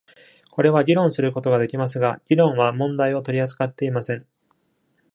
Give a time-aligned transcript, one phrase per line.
[0.49, 4.25] これは議論することができますが、議論は問題を取り扱っていません。